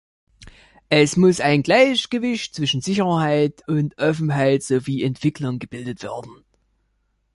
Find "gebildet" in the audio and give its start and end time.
5.59-6.01